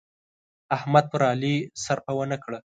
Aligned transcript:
احمد 0.75 1.05
پر 1.11 1.21
علي 1.31 1.55
سرپه 1.83 2.11
و 2.15 2.19
نه 2.31 2.37
کړه. 2.43 2.59